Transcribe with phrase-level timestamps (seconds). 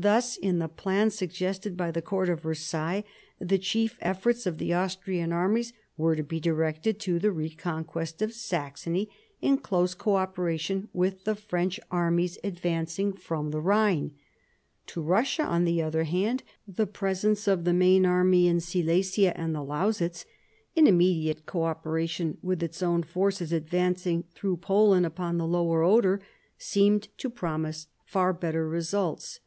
[0.00, 3.02] Thus in the plans suggested by the court of Versailles,
[3.40, 8.32] the chief efforts of the Austrian armies were to be directed to the reconquest of
[8.32, 9.10] Saxony
[9.42, 14.12] in close co operation with the French armies advancing from the Rhine.
[14.86, 19.52] To Eussia, on the other hand, the presence of the main army in Silesia and
[19.52, 20.24] the Lausitz,
[20.76, 26.20] in immediate co operation with its own forces advancing through Poland upon the Lower Oder,
[26.56, 29.40] seemed to promise far better results.